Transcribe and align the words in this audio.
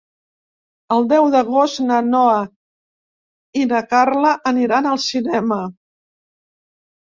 El 0.93 1.03
deu 1.09 1.27
d'agost 1.35 1.81
na 1.89 1.99
Noa 2.05 2.39
i 3.61 3.67
na 3.75 3.83
Carla 3.93 4.33
aniran 4.53 4.89
al 4.95 4.99
cinema. 5.05 5.61